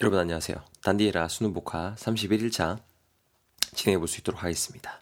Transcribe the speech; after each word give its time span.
여러분 0.00 0.18
안녕하세요. 0.18 0.56
단디에라 0.82 1.28
수능 1.28 1.54
복화 1.54 1.94
31일차 1.96 2.78
진행해 3.74 3.98
볼 3.98 4.08
수 4.08 4.20
있도록 4.20 4.42
하겠습니다. 4.42 5.00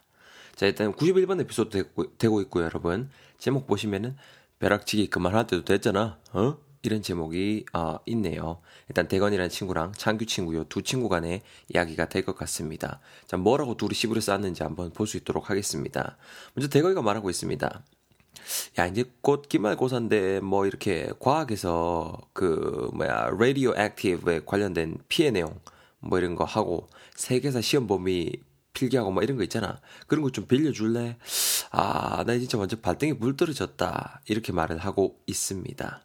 자, 0.55 0.65
일단 0.67 0.93
91번 0.93 1.39
에피소드 1.41 1.69
되고, 1.69 2.17
되고 2.17 2.41
있고요, 2.41 2.65
여러분. 2.65 3.09
제목 3.39 3.65
보시면은 3.67 4.15
벼락치기 4.59 5.09
그만할 5.09 5.47
때도 5.47 5.65
됐잖아. 5.65 6.19
어? 6.33 6.57
이런 6.83 7.01
제목이 7.01 7.65
어, 7.73 7.97
있네요. 8.07 8.61
일단 8.89 9.07
대건이라는 9.07 9.49
친구랑 9.49 9.93
창규 9.93 10.25
친구요 10.25 10.65
두 10.65 10.81
친구 10.83 11.07
간의 11.09 11.41
이야기가 11.73 12.09
될 12.09 12.23
것 12.25 12.35
같습니다. 12.35 12.99
자, 13.25 13.37
뭐라고 13.37 13.75
둘이 13.77 13.93
시부를 13.93 14.21
쌓았는지 14.21 14.63
한번 14.63 14.91
볼 14.91 15.07
수 15.07 15.17
있도록 15.17 15.49
하겠습니다. 15.49 16.17
먼저 16.53 16.67
대건이가 16.69 17.01
말하고 17.01 17.29
있습니다. 17.29 17.83
야, 18.79 18.87
이제 18.87 19.05
곧 19.21 19.47
기말고사인데 19.49 20.39
뭐 20.41 20.65
이렇게 20.65 21.09
과학에서 21.19 22.17
그 22.33 22.89
뭐야 22.93 23.29
라디오 23.39 23.73
액티브에 23.75 24.41
관련된 24.45 24.97
피해 25.07 25.31
내용 25.31 25.59
뭐 25.99 26.19
이런 26.19 26.35
거 26.35 26.43
하고 26.43 26.89
세계사 27.15 27.61
시험 27.61 27.87
범위 27.87 28.31
필기하고 28.73 29.11
뭐 29.11 29.21
이런 29.23 29.37
거 29.37 29.43
있잖아. 29.43 29.79
그런 30.07 30.23
거 30.23 30.29
좀 30.31 30.45
빌려줄래? 30.47 31.17
아, 31.71 32.23
나 32.25 32.37
진짜 32.37 32.57
완전 32.57 32.81
발등에 32.81 33.13
불 33.13 33.37
떨어졌다. 33.37 34.21
이렇게 34.27 34.51
말을 34.51 34.77
하고 34.79 35.19
있습니다. 35.27 36.03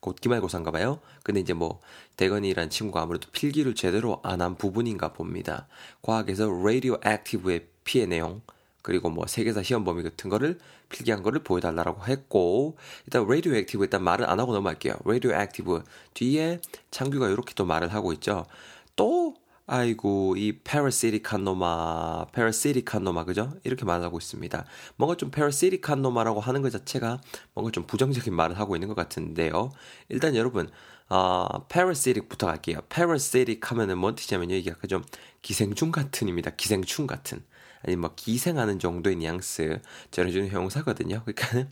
곧 0.00 0.16
기말고사인가 0.20 0.70
봐요. 0.72 1.00
근데 1.22 1.40
이제 1.40 1.52
뭐 1.54 1.80
대건이란 2.16 2.70
친구가 2.70 3.02
아무래도 3.02 3.28
필기를 3.30 3.74
제대로 3.74 4.20
안 4.24 4.40
한 4.42 4.56
부분인가 4.56 5.12
봅니다. 5.12 5.68
과학에서 6.02 6.48
radioactive의 6.64 7.68
피해 7.84 8.06
내용 8.06 8.42
그리고 8.82 9.10
뭐 9.10 9.26
세계사 9.26 9.62
시험 9.62 9.84
범위 9.84 10.02
같은 10.02 10.28
거를 10.28 10.58
필기한 10.92 11.22
거를 11.22 11.42
보여달라고 11.42 12.04
했고 12.06 12.76
일단 13.06 13.26
radioactive 13.26 13.82
일단 13.82 14.04
말을 14.04 14.30
안 14.30 14.38
하고 14.38 14.52
넘어갈게요. 14.52 14.94
radioactive 15.04 15.82
뒤에 16.14 16.60
창규가 16.92 17.28
이렇게 17.28 17.54
또 17.54 17.64
말을 17.64 17.92
하고 17.92 18.12
있죠. 18.12 18.46
또 18.94 19.34
아이고 19.66 20.36
이 20.36 20.58
parasitic한 20.58 21.44
놈아 21.44 22.26
parasitic한 22.32 23.04
놈아 23.04 23.24
그죠? 23.24 23.54
이렇게 23.64 23.84
말하고 23.84 24.18
있습니다. 24.18 24.64
뭔가 24.96 25.16
좀 25.16 25.30
parasitic한 25.30 26.02
놈아라고 26.02 26.40
하는 26.40 26.62
것 26.62 26.70
자체가 26.70 27.20
뭔가 27.54 27.70
좀 27.72 27.86
부정적인 27.86 28.34
말을 28.34 28.58
하고 28.58 28.76
있는 28.76 28.88
것 28.88 28.94
같은데요. 28.94 29.72
일단 30.08 30.36
여러분 30.36 30.68
어, 31.08 31.66
parasitic부터 31.68 32.46
갈게요. 32.46 32.80
parasitic 32.88 33.60
하면은 33.62 33.98
뭔 33.98 34.14
뜻이냐면요. 34.14 34.54
이게 34.54 34.70
약간 34.70 34.88
좀 34.88 35.04
기생충 35.42 35.92
같은입니다. 35.92 36.50
기생충 36.50 37.06
같은. 37.06 37.44
아니 37.84 37.96
뭐 37.96 38.10
기생하는 38.14 38.78
정도의 38.78 39.16
뉘앙스 39.16 39.80
전해주는 40.10 40.48
형용사거든요. 40.48 41.22
그러니까 41.24 41.68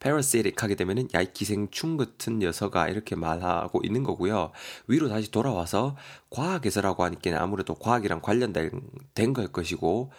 parasitic 0.00 0.54
하게 0.58 0.74
되면은 0.74 1.08
야 1.14 1.22
이 1.22 1.32
기생충 1.32 1.96
같은 1.96 2.38
녀석아 2.38 2.88
이렇게 2.88 3.16
말하고 3.16 3.80
있는 3.84 4.02
거고요. 4.02 4.52
위로 4.86 5.08
다시 5.08 5.30
돌아와서 5.30 5.96
과학에서라고 6.30 7.04
하니까 7.04 7.42
아무래도 7.42 7.74
과학이랑 7.74 8.20
관련된 8.20 9.32
걸 9.34 9.48
것이고 9.48 10.10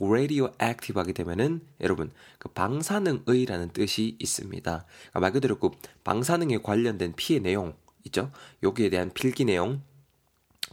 radio 0.00 0.52
active 0.62 0.98
하게 1.00 1.12
되면은 1.12 1.60
여러분 1.80 2.12
그 2.38 2.48
방사능의라는 2.48 3.70
뜻이 3.70 4.16
있습니다. 4.18 4.84
그러니까 4.86 5.20
말 5.20 5.32
그대로 5.32 5.58
그 5.58 5.70
방사능에 6.04 6.58
관련된 6.58 7.14
피해 7.16 7.40
내용 7.40 7.74
있죠. 8.04 8.30
여기에 8.62 8.90
대한 8.90 9.10
필기 9.12 9.44
내용 9.44 9.82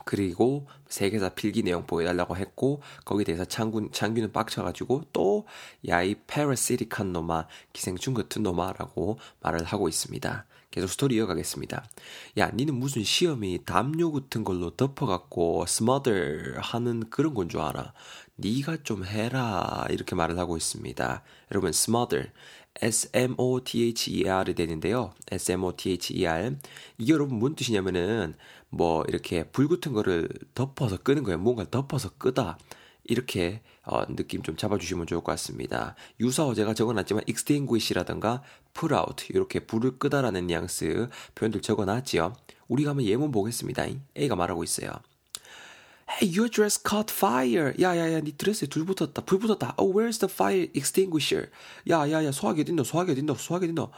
그리고 0.04 0.68
세계사 0.90 1.30
필기 1.30 1.64
내용 1.64 1.86
보여달라고 1.86 2.36
했고 2.38 2.82
거기에 3.06 3.24
대해서 3.24 3.46
창군, 3.46 3.92
창규는 3.92 4.32
빡쳐가지고 4.32 5.06
또 5.14 5.46
야이 5.88 6.16
parasitic한 6.28 7.14
놈아 7.14 7.48
기생충 7.74 8.14
같은 8.14 8.44
놈아라고 8.44 9.18
말을 9.42 9.64
하고 9.64 9.88
있습니다. 9.88 10.46
계속 10.72 10.88
스토리 10.88 11.16
이어가겠습니다. 11.16 11.86
야, 12.38 12.52
니는 12.54 12.76
무슨 12.76 13.04
시험이 13.04 13.64
담요 13.66 14.12
같은 14.12 14.44
걸로 14.44 14.72
덮어갖고 14.76 15.66
smother 15.66 16.12
하는 16.58 17.10
그런 17.10 17.34
건 17.34 17.48
줄 17.48 17.62
알아. 17.62 17.94
니가 18.38 18.78
좀 18.84 19.06
해라 19.06 19.86
이렇게 19.90 20.16
말을 20.16 20.38
하고 20.38 20.58
있습니다. 20.58 21.24
여러분 21.52 21.70
smother 21.70 22.30
S-M-O-T-H-E-R이 22.82 24.54
되는데요. 24.54 25.14
S-M-O-T-H-E-R. 25.32 26.56
이게 26.98 27.14
여러분 27.14 27.40
뭔 27.40 27.56
뜻이냐면은, 27.56 28.36
뭐, 28.70 29.04
이렇게 29.08 29.44
불 29.44 29.68
같은 29.68 29.94
거를 29.94 30.28
덮어서 30.54 30.98
끄는 30.98 31.24
거예요. 31.24 31.38
뭔가를 31.38 31.72
덮어서 31.72 32.10
끄다. 32.18 32.58
이렇게, 33.06 33.62
어, 33.84 34.06
느낌 34.16 34.42
좀 34.42 34.58
잡아주시면 34.58 35.08
좋을 35.08 35.22
것 35.22 35.32
같습니다. 35.34 35.96
유사 36.20 36.46
어 36.46 36.54
제가 36.54 36.74
적어놨지만, 36.74 37.24
extinguish라든가, 37.28 38.42
put 38.74 38.94
out. 38.94 39.28
이렇게 39.30 39.60
불을 39.62 39.98
끄다라는 40.00 40.48
뉘앙스 40.48 41.10
표현들 41.36 41.62
적어놨지요. 41.62 42.34
우리가 42.68 42.92
한번 42.92 43.06
예문 43.06 43.32
보겠습니다. 43.32 43.86
A가 44.18 44.36
말하고 44.36 44.64
있어요. 44.64 44.92
Hey, 46.08 46.28
your 46.28 46.48
dress 46.50 46.78
caught 46.78 47.12
fire. 47.12 47.74
야 47.82 47.98
야 47.98 48.14
야, 48.14 48.22
네 48.22 48.32
드레스에 48.32 48.68
불 48.70 48.86
붙었다. 48.86 49.26
불 49.26 49.40
붙었다. 49.40 49.74
Oh, 49.78 49.92
where's 49.92 50.20
the 50.20 50.32
fire 50.32 50.70
extinguisher? 50.76 51.50
야 51.90 52.08
야 52.10 52.24
야, 52.24 52.32
소화기 52.32 52.62
어딨노? 52.62 52.84
소화기 52.84 53.12
어딨노? 53.14 53.34
소화기 53.36 53.66
어딨노? 53.66 53.92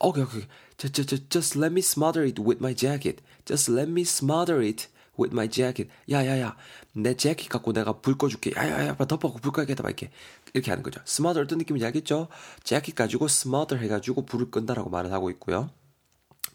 오케이, 0.00 0.22
오케이. 0.24 0.42
Just, 0.76 0.92
just, 0.94 1.28
just 1.30 1.58
let 1.58 1.72
me 1.72 1.80
smother 1.80 2.22
it 2.26 2.40
with 2.40 2.60
my 2.60 2.74
jacket. 2.76 3.22
Just 3.46 3.72
let 3.72 3.88
me 3.90 4.02
smother 4.02 4.60
it 4.62 4.88
with 5.18 5.32
my 5.32 5.48
jacket. 5.48 5.90
야 6.10 6.26
야 6.26 6.38
야, 6.40 6.56
내 6.92 7.16
재킷 7.16 7.48
갖고 7.48 7.72
내가 7.72 7.98
불 8.00 8.18
꺼줄게. 8.18 8.52
야 8.56 8.68
야 8.68 8.86
야, 8.88 8.96
덮어갖고 8.96 9.40
불 9.40 9.52
꺼야겠다. 9.52 9.82
막 9.82 9.88
이렇게 9.88 10.10
이렇게 10.52 10.70
하는 10.70 10.82
거죠. 10.82 11.00
smother 11.06 11.44
어떤 11.46 11.58
느낌인지 11.58 11.86
알겠죠? 11.86 12.28
재킷 12.62 12.94
가지고 12.94 13.24
smother 13.26 13.82
해가지고 13.82 14.26
불을 14.26 14.50
끈다라고 14.50 14.90
말을 14.90 15.12
하고 15.12 15.30
있고요. 15.30 15.70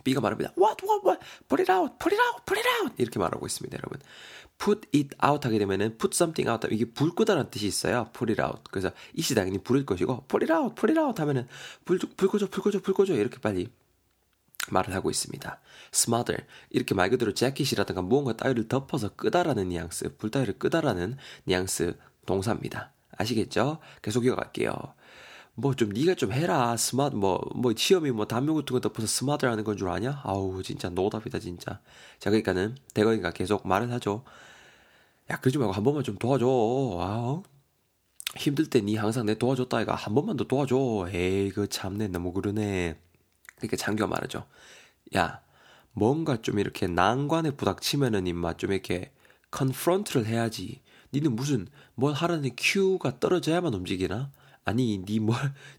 B가 0.03 0.22
말합니다. 0.22 0.53
What, 0.57 0.85
what, 0.85 1.05
what? 1.07 1.25
Put 1.47 1.61
it 1.61 1.72
out, 1.72 1.95
put 2.00 2.16
it 2.16 2.22
out, 2.22 2.44
put 2.45 2.59
it 2.59 2.67
out. 2.81 2.95
이렇게 2.97 3.19
말하고 3.19 3.45
있습니다, 3.45 3.77
여러분. 3.77 4.00
put 4.57 4.88
it 4.94 5.16
out 5.25 5.47
하게 5.47 5.57
되면은 5.59 5.97
put 5.97 6.13
something 6.13 6.50
out 6.50 6.67
이게 6.73 6.85
불 6.85 7.16
끄다라는 7.16 7.50
뜻이 7.50 7.66
있어요. 7.67 8.09
put 8.13 8.31
it 8.31 8.41
out. 8.41 8.63
그래서 8.72 8.91
이 9.13 9.22
시 9.22 9.33
당연히 9.35 9.57
불일 9.57 9.85
것이고 9.85 10.25
put 10.27 10.44
it 10.44 10.51
out, 10.51 10.75
put 10.75 10.91
it 10.91 11.00
out 11.00 11.19
하면은 11.22 11.47
불, 11.85 11.97
불 12.00 12.27
꺼줘, 12.29 12.47
불 12.50 12.63
꺼줘, 12.63 12.79
불 12.81 12.94
꺼줘 12.94 13.13
이렇게 13.13 13.39
빨리 13.39 13.69
말을 14.69 14.94
하고 14.94 15.09
있습니다. 15.09 15.59
smother 15.94 16.45
이렇게 16.69 16.94
말 16.94 17.09
그대로 17.09 17.33
재킷이라든가 17.33 18.01
무언가 18.01 18.33
따위를 18.35 18.67
덮어서 18.67 19.16
끄다라는 19.16 19.69
뉘앙스, 19.69 20.17
불 20.17 20.29
따위를 20.29 20.59
끄다라는 20.59 21.17
뉘앙스 21.45 21.97
동사입니다. 22.25 22.91
아시겠죠? 23.17 23.79
계속 24.01 24.25
이어갈게요. 24.25 24.71
뭐 25.62 25.74
좀 25.75 25.90
네가 25.90 26.16
좀 26.16 26.31
해라 26.31 26.75
smother 26.78 27.16
뭐뭐 27.16 27.40
뭐 27.56 27.74
시험이 27.75 28.12
뭐 28.12 28.25
담요 28.25 28.53
같은 28.56 28.74
거 28.74 28.80
덮어서 28.80 29.08
smother 29.07 29.46
하는 29.46 29.64
건 29.64 29.78
줄 29.78 29.90
아냐? 29.90 30.22
아우 30.24 30.62
진짜 30.64 30.90
노답이다 30.90 31.40
진짜. 31.40 31.80
자 32.20 32.30
그러니까는 32.30 32.75
대건이가 32.94 33.31
계속 33.31 33.68
말을 33.68 33.92
하죠. 33.94 34.24
야 35.31 35.40
그러지 35.40 35.58
말고 35.58 35.74
한 35.74 35.84
번만 35.84 36.03
좀 36.03 36.18
도와줘. 36.18 36.46
아우 36.48 37.44
힘들 38.38 38.69
때 38.69 38.81
니 38.81 38.96
항상 38.96 39.25
내 39.25 39.36
도와줬다 39.38 39.81
아이가 39.81 39.96
한 39.96 40.14
번만 40.16 40.38
더 40.38 40.44
도와줘. 40.46 41.08
에이 41.14 41.52
그 41.52 41.68
참내 41.69 42.08
너무 42.09 42.34
그러네. 42.34 42.98
그러니까 43.58 43.78
장교가 43.78 44.08
말하죠. 44.09 44.46
야 45.16 45.42
뭔가 45.94 46.42
좀 46.42 46.59
이렇게 46.59 46.88
난관에 46.88 47.52
부닥치면은 47.52 48.28
임마 48.28 48.53
좀 48.58 48.72
이렇게 48.72 49.12
컨프런트를 49.52 50.25
해야지. 50.28 50.81
니는 51.14 51.36
무슨 51.36 51.68
뭘 51.96 52.14
하라는 52.14 52.52
큐가 52.58 53.19
떨어져야만 53.19 53.74
움직이나? 53.74 54.31
아니 54.66 55.03
니 55.06 55.20
머, 55.20 55.34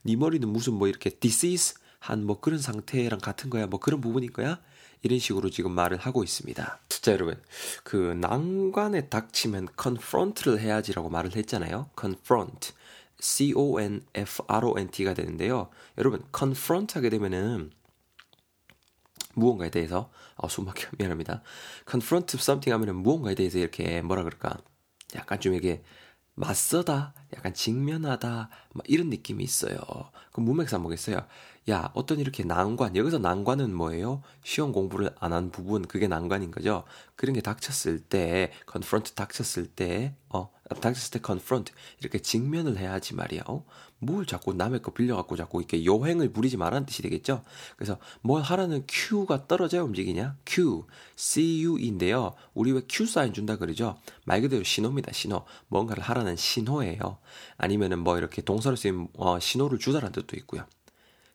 니 0.05 0.17
머리는 0.17 0.49
무슨 0.49 0.75
뭐 0.75 0.89
이렇게 0.89 1.11
disease 1.11 1.75
한 2.01 2.25
뭐 2.25 2.41
그런 2.41 2.59
상태랑 2.59 3.21
같은 3.21 3.51
거야 3.51 3.67
뭐 3.67 3.79
그런 3.79 4.01
부분인 4.01 4.33
거야 4.33 4.61
이런 5.03 5.19
식으로 5.19 5.51
지금 5.51 5.73
말을 5.73 5.99
하고 5.99 6.25
있습니다. 6.25 6.81
자 6.89 7.13
여러분 7.13 7.41
그 7.85 7.97
난관에 8.21 9.09
닥치면 9.09 9.69
confront를 9.81 10.61
해야지라고 10.61 11.09
말을 11.11 11.37
했잖아요. 11.37 11.91
confront 11.99 12.73
C 13.21 13.53
O 13.55 13.81
N 13.81 14.05
F 14.15 14.43
R 14.49 14.67
O 14.67 14.79
N 14.79 14.91
T가 14.91 15.15
되는데요. 15.15 15.69
여러분 15.99 16.23
confront 16.37 16.95
하게 16.95 17.11
되면은 17.11 17.71
무언가에 19.35 19.71
대해서 19.71 20.11
아 20.37 20.49
숨막혀 20.49 20.89
미안합니다. 20.99 21.43
confront 21.89 22.37
something 22.37 22.72
하면은 22.72 22.97
무언가에 23.03 23.34
대해서 23.34 23.59
이렇게 23.59 24.01
뭐라 24.03 24.22
그럴까 24.22 24.59
약간 25.16 25.41
좀 25.41 25.54
이게 25.54 25.83
맞서다, 26.41 27.13
약간 27.37 27.53
직면하다, 27.54 28.48
막 28.72 28.84
이런 28.89 29.10
느낌이 29.10 29.45
있어요. 29.45 29.78
그럼 30.33 30.47
문맥상 30.47 30.83
보겠어요. 30.83 31.27
야, 31.69 31.91
어떤 31.95 32.19
이렇게 32.19 32.45
난관, 32.45 32.97
여기서 32.97 33.19
난관은 33.19 33.75
뭐예요? 33.75 34.22
시험 34.42 34.72
공부를 34.72 35.10
안 35.21 35.33
한 35.33 35.51
부분, 35.51 35.83
그게 35.87 36.09
난관인 36.09 36.51
거죠. 36.51 36.84
그런 37.16 37.34
게 37.34 37.42
닥쳤을 37.42 38.01
때, 38.01 38.53
confront 38.71 39.15
닥쳤을 39.15 39.66
때, 39.66 40.16
어, 40.31 40.51
때 41.11 41.21
confront, 41.25 41.72
이렇게 42.01 42.19
직면을 42.19 42.78
해야지 42.78 43.15
말이야. 43.15 43.43
어? 43.47 43.65
뭘 43.99 44.25
자꾸 44.25 44.55
남의 44.55 44.83
거 44.83 44.93
빌려갖고 44.93 45.37
자꾸 45.37 45.61
이렇게 45.61 45.84
요행을 45.84 46.33
부리지 46.33 46.57
말라는 46.57 46.87
뜻이 46.87 47.03
되겠죠? 47.03 47.43
그래서 47.77 47.99
뭘 48.22 48.43
하라는 48.43 48.84
Q가 48.87 49.47
떨어져야 49.47 49.83
움직이냐? 49.83 50.37
Q, 50.47 50.84
CU인데요. 51.17 52.34
우리 52.55 52.72
왜 52.72 52.83
Q 52.89 53.07
사인 53.07 53.33
준다 53.33 53.57
그러죠? 53.57 53.99
말 54.25 54.41
그대로 54.41 54.65
신호입니다, 54.65 55.13
신호. 55.13 55.45
뭔가를 55.69 56.03
하라는 56.03 56.37
신호예요. 56.37 57.19
아니면은 57.59 57.99
뭐 57.99 58.16
이렇게 58.16 58.41
동사로 58.43 58.77
쓰인 58.77 59.09
어, 59.15 59.39
신호를 59.39 59.78
주다라는 59.78 60.13
뜻도 60.13 60.37
있고요. 60.39 60.65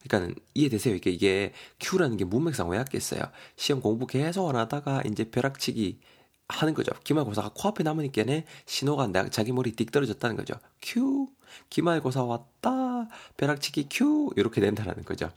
그러니까 0.07 0.39
이해되세요? 0.53 0.95
이게 0.95 1.09
이게 1.09 1.53
Q라는 1.79 2.17
게 2.17 2.25
문맥상 2.25 2.69
왜 2.69 2.79
했겠어요? 2.79 3.21
시험 3.55 3.81
공부 3.81 4.05
계속 4.07 4.47
안 4.49 4.55
하다가 4.55 5.01
이제 5.05 5.29
벼락치기 5.29 5.99
하는 6.47 6.73
거죠. 6.73 6.91
기말고사가 7.03 7.51
코앞에 7.55 7.83
남으니까는 7.83 8.43
신호가 8.65 9.07
나, 9.07 9.27
자기 9.29 9.51
머리 9.51 9.71
띡 9.71 9.91
떨어졌다는 9.91 10.35
거죠. 10.35 10.55
큐 10.81 11.27
기말고사 11.69 12.23
왔다 12.23 13.07
벼락치기 13.37 13.87
큐 13.89 14.31
이렇게 14.35 14.61
된다는 14.61 15.03
거죠. 15.03 15.31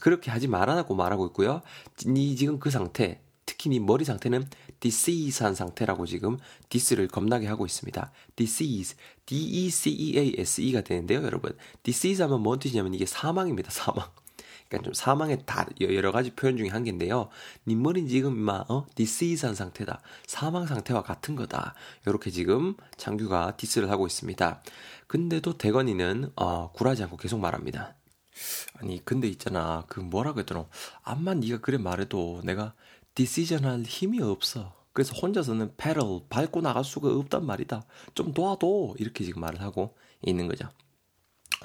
그렇게 0.00 0.30
하지 0.30 0.46
말아라고 0.48 0.94
말하고 0.94 1.26
있고요. 1.28 1.62
니 2.06 2.36
지금 2.36 2.58
그 2.60 2.70
상태 2.70 3.20
특히 3.44 3.70
니 3.70 3.80
머리 3.80 4.04
상태는 4.04 4.48
decease한 4.80 5.54
상태라고 5.54 6.06
지금 6.06 6.38
디스를 6.68 7.08
겁나게 7.08 7.46
하고 7.46 7.66
있습니다. 7.66 8.12
decease, 8.36 8.96
d-e-c-e-a-s-e가 9.26 10.82
되는데요, 10.82 11.22
여러분. 11.22 11.56
decease 11.82 12.22
하면 12.22 12.40
뭔 12.40 12.58
뜻이냐면 12.58 12.94
이게 12.94 13.06
사망입니다, 13.06 13.70
사망. 13.70 14.06
그러니까 14.72 14.86
좀 14.86 14.94
사망의 14.94 15.42
다 15.44 15.66
여러 15.80 16.12
가지 16.12 16.30
표현 16.30 16.56
중에 16.56 16.68
한 16.68 16.84
개인데요. 16.84 17.28
니 17.66 17.74
머리는 17.74 18.08
지금 18.08 18.36
막 18.36 18.70
어? 18.70 18.86
decease한 18.94 19.54
상태다. 19.54 20.00
사망 20.26 20.66
상태와 20.66 21.02
같은 21.02 21.36
거다. 21.36 21.74
이렇게 22.06 22.30
지금 22.30 22.74
장규가 22.96 23.56
디스를 23.56 23.90
하고 23.90 24.06
있습니다. 24.06 24.62
근데도 25.06 25.58
대건이는 25.58 26.32
어, 26.36 26.72
굴하지 26.72 27.02
않고 27.04 27.18
계속 27.18 27.38
말합니다. 27.38 27.96
아니 28.80 29.04
근데 29.04 29.28
있잖아 29.28 29.84
그 29.88 30.00
뭐라고 30.00 30.40
했더라 30.40 30.64
암만 31.02 31.40
네가 31.40 31.60
그래 31.60 31.76
말해도 31.76 32.40
내가 32.44 32.74
decision 33.14 33.66
할 33.66 33.82
힘이 33.82 34.22
없어 34.22 34.74
그래서 34.94 35.14
혼자서는 35.14 35.74
pedal 35.76 36.22
밟고 36.30 36.62
나갈 36.62 36.82
수가 36.82 37.10
없단 37.10 37.44
말이다 37.44 37.84
좀 38.14 38.32
도와도 38.32 38.96
이렇게 38.98 39.22
지금 39.24 39.42
말을 39.42 39.60
하고 39.60 39.94
있는 40.22 40.48
거죠 40.48 40.70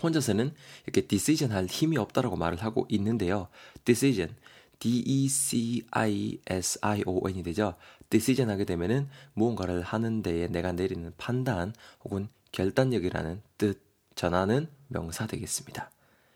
혼자서는 0.01 0.53
이렇게 0.85 1.07
decision 1.07 1.55
할 1.55 1.65
힘이 1.65 1.97
없다라고 1.97 2.35
말을 2.35 2.61
하고 2.63 2.85
있는데요. 2.89 3.47
decision, 3.85 4.35
D-E-C-I-S-I-O-N이 4.79 5.83
되죠. 7.43 7.75
decision 8.09 8.49
하게 8.49 8.65
되면은 8.65 9.07
무언가를 9.33 9.81
하는 9.81 10.21
데에 10.21 10.47
내가 10.47 10.71
내리는 10.71 11.11
판단 11.17 11.73
혹은 12.03 12.27
결단력이라는 12.51 13.41
뜻 13.57 13.81
전하는 14.15 14.67
명사 14.87 15.27
되겠습니다. 15.27 15.91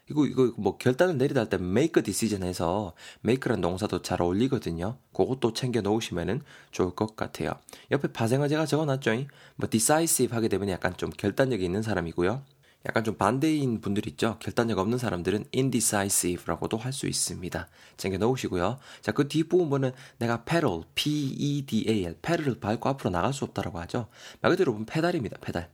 이거 0.10 0.26
이거 0.26 0.54
뭐 0.58 0.78
결단을 0.78 1.18
내리다 1.18 1.42
할 1.42 1.50
때 1.50 1.58
make 1.58 2.00
a 2.00 2.04
decision 2.04 2.48
해서 2.48 2.94
make란 3.24 3.62
동사도 3.62 4.02
잘 4.02 4.22
어울리거든요. 4.22 4.98
그것도 5.14 5.54
챙겨 5.54 5.82
놓으시면은 5.82 6.42
좋을 6.72 6.96
것 6.96 7.16
같아요. 7.16 7.54
옆에 7.92 8.12
파생어 8.12 8.48
제가 8.50 8.66
적어놨죠. 8.66 9.12
뭐 9.56 9.70
decisive 9.70 10.36
하게 10.36 10.50
되면 10.50 10.68
약간 10.70 10.98
좀 10.98 11.10
결단력이 11.12 11.64
있는 11.64 11.82
사람이고요. 11.82 12.44
약간 12.88 13.04
좀 13.04 13.16
반대인 13.16 13.80
분들 13.80 14.08
있죠. 14.10 14.38
결단력 14.40 14.80
없는 14.80 14.98
사람들은 14.98 15.46
indecisive라고도 15.54 16.78
할 16.78 16.92
수 16.94 17.08
있습니다. 17.08 17.68
챙겨 17.98 18.18
넣으시고요. 18.18 18.80
자, 19.02 19.12
그 19.12 19.28
뒷부분은 19.28 19.92
내가 20.18 20.44
pedal, 20.44 20.82
P-E-D-A-L, 20.96 22.18
페달을 22.22 22.60
밟고 22.60 22.90
앞으로 22.90 23.10
나갈 23.12 23.34
수 23.34 23.46
없다라고 23.46 23.80
하죠. 23.82 24.08
말 24.42 24.52
그대로 24.52 24.72
보면 24.74 24.86
페달입니다. 24.88 25.38
페달. 25.42 25.70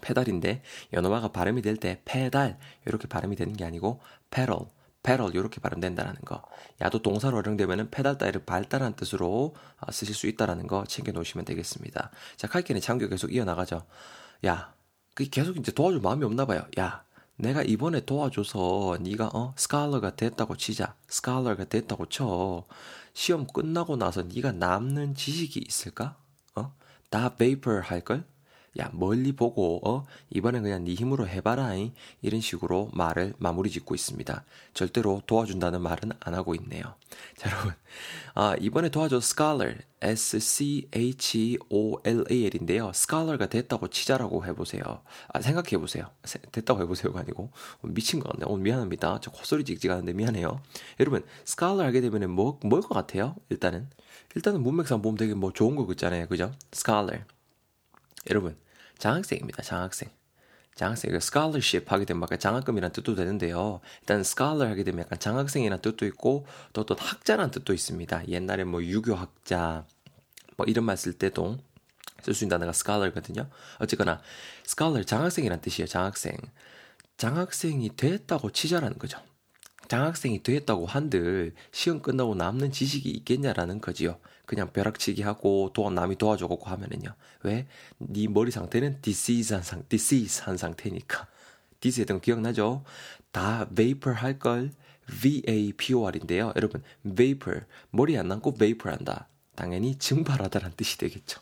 페달인데 0.00 0.62
영어화가 0.92 1.28
발음이 1.28 1.62
될 1.62 1.76
때 1.76 2.02
페달 2.04 2.58
이렇게 2.84 3.06
발음이 3.06 3.36
되는 3.36 3.52
게 3.54 3.64
아니고 3.64 4.00
pedal, 4.30 4.66
pedal 5.04 5.32
이렇게 5.34 5.60
발음된다라는 5.60 6.20
거. 6.22 6.42
야도 6.82 7.00
동사로 7.02 7.36
활용되면은 7.36 7.90
페달 7.90 8.18
따위를 8.18 8.44
밟다라는 8.44 8.96
뜻으로 8.96 9.54
어, 9.78 9.92
쓰실 9.92 10.14
수 10.14 10.26
있다라는 10.26 10.66
거 10.66 10.84
챙겨 10.84 11.12
놓으시면 11.12 11.44
되겠습니다. 11.44 12.10
자, 12.36 12.48
칼키는 12.48 12.80
창규 12.80 13.08
계속 13.08 13.32
이어나가죠. 13.32 13.86
야, 14.46 14.73
그 15.14 15.24
계속 15.28 15.56
이제 15.56 15.72
도와줄 15.72 16.00
마음이 16.00 16.24
없나 16.24 16.44
봐요. 16.44 16.66
야, 16.78 17.04
내가 17.36 17.62
이번에 17.62 18.04
도와줘서 18.04 18.98
네가 19.00 19.30
어 19.32 19.54
스칼러가 19.56 20.16
됐다고 20.16 20.56
치자. 20.56 20.94
스칼러가 21.08 21.64
됐다고 21.64 22.06
쳐. 22.06 22.64
시험 23.12 23.46
끝나고 23.46 23.96
나서 23.96 24.22
네가 24.22 24.52
남는 24.52 25.14
지식이 25.14 25.64
있을까? 25.66 26.16
어? 26.56 26.72
다 27.10 27.36
vapor 27.36 27.80
할 27.80 28.00
걸? 28.00 28.24
야 28.78 28.90
멀리 28.92 29.32
보고 29.32 29.80
어 29.88 30.04
이번엔 30.30 30.62
그냥 30.62 30.84
네 30.84 30.94
힘으로 30.94 31.28
해봐라 31.28 31.74
잉? 31.74 31.92
이런 32.22 32.40
식으로 32.40 32.90
말을 32.92 33.34
마무리 33.38 33.70
짓고 33.70 33.94
있습니다. 33.94 34.44
절대로 34.74 35.22
도와준다는 35.26 35.80
말은 35.80 36.12
안 36.18 36.34
하고 36.34 36.54
있네요. 36.56 36.94
자 37.36 37.50
여러분 37.50 37.74
아 38.34 38.56
이번에 38.60 38.88
도와줘 38.88 39.18
scholar 39.18 39.78
S 40.00 40.40
C 40.40 40.88
H 40.92 41.58
O 41.70 42.00
L 42.04 42.24
A 42.30 42.46
L인데요. 42.46 42.90
scholar가 42.94 43.46
됐다고 43.46 43.88
치자라고 43.88 44.44
해보세요. 44.44 44.82
아 45.28 45.40
생각해 45.40 45.78
보세요. 45.78 46.10
됐다고 46.50 46.82
해보세요가 46.82 47.20
아니고 47.20 47.50
미친 47.82 48.18
것 48.18 48.30
같네요. 48.32 48.48
오늘 48.48 48.64
미안합니다. 48.64 49.20
저 49.22 49.30
콧소리 49.30 49.64
찍찍하는데 49.64 50.12
미안해요. 50.12 50.60
여러분 50.98 51.24
scholar 51.46 51.86
하게 51.86 52.00
되면은 52.00 52.30
뭐뭘것 52.30 52.88
같아요? 52.88 53.36
일단은 53.50 53.88
일단은 54.34 54.62
문맥상 54.62 55.00
보면 55.00 55.16
되게 55.16 55.34
뭐 55.34 55.52
좋은 55.52 55.76
거 55.76 55.86
있잖아요. 55.92 56.26
그죠? 56.26 56.52
scholar 56.72 57.24
여러분 58.30 58.56
장학생입니다. 58.98 59.62
장학생. 59.62 60.10
장학생, 60.74 61.12
그 61.12 61.18
scholarship 61.18 61.86
하게 61.88 62.04
되면 62.04 62.22
약간 62.22 62.38
장학금이라는 62.38 62.92
뜻도 62.92 63.14
되는데요. 63.14 63.80
일단 64.00 64.20
scholar 64.20 64.68
하게 64.68 64.82
되면 64.82 65.00
약간 65.04 65.18
장학생이라는 65.18 65.80
뜻도 65.82 66.06
있고 66.06 66.46
또 66.72 66.80
어떤 66.80 66.98
학자라는 66.98 67.50
뜻도 67.52 67.72
있습니다. 67.72 68.28
옛날에 68.28 68.64
뭐 68.64 68.82
유교학자 68.82 69.86
뭐 70.56 70.66
이런 70.66 70.84
말 70.84 70.96
쓸 70.96 71.12
때도 71.12 71.58
쓸 72.22 72.34
수 72.34 72.44
있는 72.44 72.58
단어가 72.58 72.70
scholar거든요. 72.70 73.48
어쨌거나 73.78 74.20
scholar 74.66 75.04
장학생이라는 75.04 75.60
뜻이에요. 75.60 75.86
장학생. 75.86 76.36
장학생이 77.18 77.90
됐다고 77.96 78.50
치자라는 78.50 78.98
거죠. 78.98 79.18
장학생이 79.88 80.42
됐다고 80.42 80.86
한들 80.86 81.54
시험 81.72 82.00
끝나고 82.00 82.34
남는 82.34 82.72
지식이 82.72 83.10
있겠냐라는 83.10 83.80
거지요. 83.80 84.18
그냥 84.46 84.72
벼락치기 84.72 85.22
하고 85.22 85.70
도와 85.72 85.90
남이 85.90 86.16
도와줘고 86.16 86.58
하면은요. 86.64 87.14
왜? 87.42 87.66
네 87.98 88.28
머리 88.28 88.50
상태는 88.50 89.00
disease 89.02 89.54
한 89.54 89.62
상, 89.62 89.84
disease 89.88 90.44
한 90.44 90.56
상태니까. 90.56 91.26
디스 91.80 92.00
했던 92.00 92.16
거 92.18 92.20
기억나죠? 92.22 92.84
다 93.30 93.68
vapor 93.74 94.16
할 94.16 94.38
걸 94.38 94.70
V-A-P-O-R인데요. 95.06 96.52
여러분, 96.56 96.82
vapor 97.04 97.64
머리 97.90 98.16
안 98.16 98.28
남고 98.28 98.54
vapor 98.54 98.96
한다. 98.96 99.28
당연히 99.54 99.96
증발하다라는 99.98 100.76
뜻이 100.76 100.98
되겠죠. 100.98 101.40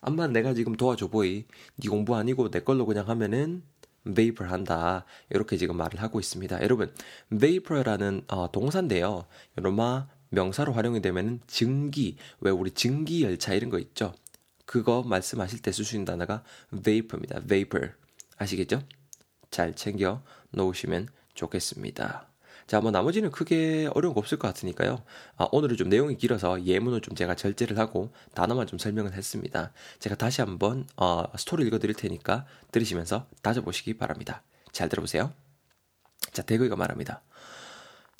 암만 0.00 0.32
내가 0.32 0.54
지금 0.54 0.76
도와줘 0.76 1.08
보이. 1.08 1.44
네 1.76 1.88
공부 1.88 2.16
아니고 2.16 2.50
내 2.50 2.60
걸로 2.60 2.86
그냥 2.86 3.08
하면은 3.08 3.62
vapor 4.06 4.50
한다. 4.50 5.04
이렇게 5.30 5.56
지금 5.56 5.76
말을 5.76 6.00
하고 6.00 6.20
있습니다. 6.20 6.62
여러분, 6.62 6.92
vapor라는 7.30 8.24
어, 8.28 8.50
동사인데요. 8.50 9.26
로마 9.56 10.08
명사로 10.30 10.72
활용이 10.72 11.00
되면 11.00 11.40
증기, 11.46 12.16
왜 12.40 12.50
우리 12.50 12.70
증기 12.70 13.22
열차 13.22 13.54
이런 13.54 13.70
거 13.70 13.78
있죠? 13.78 14.14
그거 14.66 15.02
말씀하실 15.02 15.62
때 15.62 15.70
있는 15.94 16.04
단어가 16.04 16.42
vapor입니다. 16.70 17.40
vapor. 17.46 17.92
아시겠죠? 18.36 18.82
잘 19.50 19.74
챙겨 19.74 20.22
놓으시면 20.50 21.08
좋겠습니다. 21.34 22.33
자, 22.66 22.80
뭐 22.80 22.90
나머지는 22.90 23.30
크게 23.30 23.88
어려운 23.94 24.14
거 24.14 24.20
없을 24.20 24.38
것 24.38 24.48
같으니까요. 24.48 25.02
아, 25.36 25.48
오늘은 25.52 25.76
좀 25.76 25.88
내용이 25.88 26.16
길어서 26.16 26.64
예문을 26.64 27.00
좀 27.02 27.14
제가 27.14 27.34
절제를 27.34 27.78
하고 27.78 28.10
단어만 28.34 28.66
좀 28.66 28.78
설명을 28.78 29.12
했습니다. 29.12 29.72
제가 30.00 30.16
다시 30.16 30.40
한번 30.40 30.86
어, 30.96 31.24
스토리 31.36 31.66
읽어 31.66 31.78
드릴 31.78 31.94
테니까 31.94 32.46
들으시면서 32.72 33.26
다져보시기 33.42 33.98
바랍니다. 33.98 34.42
잘 34.72 34.88
들어보세요. 34.88 35.32
자, 36.32 36.42
대거이가 36.42 36.76
말합니다. 36.76 37.22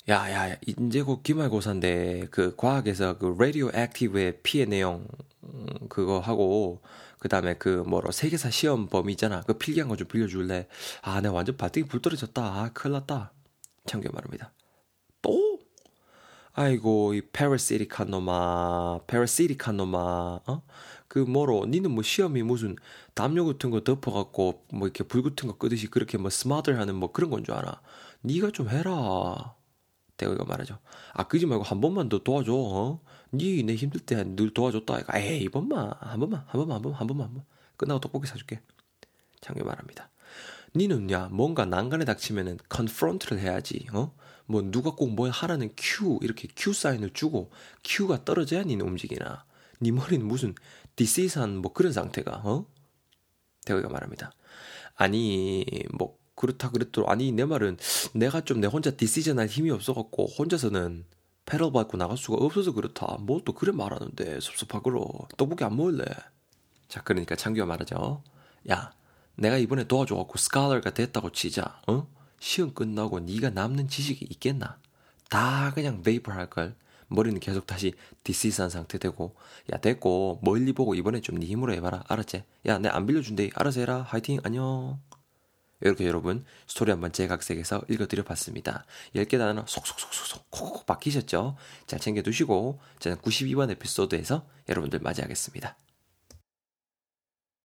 야, 0.09 0.31
야, 0.31 0.51
야, 0.51 0.55
이제 0.67 1.01
곧 1.01 1.23
기말고사인데, 1.23 2.27
그, 2.29 2.55
과학에서 2.55 3.17
그, 3.17 3.35
라디오 3.39 3.71
액티브의 3.73 4.41
피해 4.43 4.65
내용, 4.65 5.07
음, 5.43 5.65
그거 5.89 6.19
하고, 6.19 6.83
그 7.17 7.27
다음에 7.27 7.55
그, 7.55 7.83
뭐로, 7.87 8.11
세계사 8.11 8.51
시험 8.51 8.87
범위 8.87 9.13
있잖아. 9.13 9.41
그 9.41 9.57
필기한 9.57 9.89
거 9.89 9.95
좀 9.95 10.07
빌려줄래? 10.07 10.67
아, 11.01 11.21
내가 11.21 11.33
완전 11.33 11.57
발등이 11.57 11.87
불 11.87 12.01
떨어졌다. 12.03 12.39
아, 12.43 12.69
큰일 12.73 12.93
났다. 12.93 13.31
참겨 13.85 14.09
말합니다. 14.11 14.53
또? 15.21 15.59
아이고, 16.53 17.13
이 17.15 17.21
페라시틱한 17.33 18.09
놈아, 18.09 19.01
페라시틱한 19.07 19.77
놈아, 19.77 20.39
어? 20.47 20.63
그 21.07 21.19
뭐로, 21.19 21.65
니는 21.67 21.91
뭐 21.91 22.01
시험이 22.03 22.43
무슨 22.43 22.75
담요 23.13 23.45
같은 23.45 23.71
거 23.71 23.81
덮어갖고, 23.83 24.65
뭐 24.73 24.87
이렇게 24.87 25.03
불 25.03 25.21
같은 25.23 25.49
거 25.49 25.57
끄듯이 25.57 25.87
그렇게 25.87 26.17
뭐 26.17 26.29
스마트를 26.29 26.79
하는 26.79 26.95
뭐 26.95 27.11
그런 27.11 27.29
건 27.29 27.43
줄 27.43 27.53
알아. 27.55 27.81
니가 28.23 28.51
좀 28.51 28.69
해라. 28.69 29.55
대우가 30.17 30.45
말하죠. 30.45 30.79
아, 31.13 31.27
그지 31.27 31.45
말고 31.45 31.63
한 31.65 31.81
번만 31.81 32.07
더 32.09 32.19
도와줘, 32.19 32.53
어? 32.53 33.01
니내 33.33 33.75
힘들 33.75 33.99
때 34.01 34.23
늘 34.23 34.53
도와줬다 34.53 34.95
아이가, 34.95 35.19
에이, 35.19 35.43
이번만, 35.43 35.91
한 35.99 36.19
번만, 36.21 36.43
한 36.47 36.59
번만, 36.59 36.75
한 36.77 36.81
번만, 36.81 36.99
한 37.01 37.07
번만. 37.07 37.43
끝나고 37.77 37.99
떡볶이 37.99 38.27
사줄게. 38.27 38.61
창규 39.45 39.63
말합니다. 39.63 40.09
니는 40.75 41.11
야, 41.11 41.29
뭔가 41.31 41.65
난관에 41.65 42.03
닥치면은 42.05 42.57
confront를 42.69 43.39
해야지, 43.39 43.85
어? 43.93 44.13
뭐 44.47 44.61
누가 44.63 44.91
꼭 44.95 45.09
뭘 45.11 45.29
하라는 45.31 45.69
큐 45.77 46.19
이렇게 46.23 46.47
큐 46.55 46.73
사인을 46.73 47.11
주고 47.13 47.51
큐가 47.83 48.25
떨어져야 48.25 48.63
니는 48.63 48.85
움직이나. 48.87 49.45
니 49.81 49.91
머리는 49.91 50.25
무슨 50.27 50.55
decease한 50.95 51.57
뭐 51.57 51.73
그런 51.73 51.93
상태가, 51.93 52.41
어? 52.43 52.65
대건이가 53.65 53.87
말합니다. 53.89 54.31
아니, 54.95 55.65
뭐 55.97 56.17
그렇다 56.35 56.69
그랬더니 56.71 57.07
아니 57.07 57.31
내 57.31 57.45
말은 57.45 57.77
내가 58.13 58.41
좀 58.41 58.59
내 58.61 58.67
혼자 58.67 58.91
decision할 58.91 59.47
힘이 59.47 59.71
없어갖고 59.71 60.25
혼자서는 60.27 61.05
pedal 61.45 61.71
밟고 61.71 61.97
나갈 61.97 62.17
수가 62.17 62.37
없어서 62.43 62.73
그렇다. 62.73 63.17
뭐또 63.21 63.53
그래 63.53 63.71
말하는데 63.71 64.39
섭섭하고로 64.41 65.05
떡볶이 65.37 65.63
안 65.63 65.75
먹을래. 65.77 66.03
자 66.87 67.01
그러니까 67.03 67.35
창규가 67.35 67.65
말하죠. 67.67 68.23
야 68.71 68.91
내가 69.37 69.57
이번에 69.57 69.85
도와줘갖고 69.85 70.37
스칼러가 70.37 70.93
됐다고 70.93 71.31
치자. 71.31 71.81
어? 71.87 72.07
시험 72.39 72.73
끝나고 72.73 73.19
네가 73.21 73.49
남는 73.51 73.87
지식이 73.87 74.25
있겠나? 74.31 74.79
다 75.29 75.71
그냥 75.73 76.01
vapor 76.03 76.31
할걸. 76.31 76.75
머리는 77.07 77.39
계속 77.39 77.67
다시 77.67 77.93
decease한 78.23 78.69
상태 78.71 78.97
되고 78.97 79.35
야 79.71 79.77
됐고 79.77 80.39
멀리 80.41 80.73
보고 80.73 80.95
이번에 80.95 81.21
좀 81.21 81.37
네 81.39 81.45
힘으로 81.45 81.73
해봐라 81.73 82.03
알았지? 82.07 82.43
야 82.65 82.79
내 82.79 82.89
안 82.89 83.05
빌려준대 83.05 83.51
알아서 83.53 83.81
해라 83.81 84.01
화이팅 84.01 84.39
안녕 84.43 84.99
이렇게 85.81 86.07
여러분 86.07 86.45
스토리 86.67 86.89
한번 86.89 87.11
제각색에서 87.11 87.83
읽어드려 87.89 88.23
봤습니다 88.23 88.85
10개 89.15 89.37
단어 89.37 89.63
속속속속속 89.67 90.49
콕콕 90.49 90.85
박히셨죠? 90.87 91.55
잘 91.85 91.99
챙겨두시고 91.99 92.79
저는 92.99 93.17
92번 93.17 93.69
에피소드에서 93.69 94.47
여러분들 94.67 94.99
맞이하겠습니다 94.99 95.77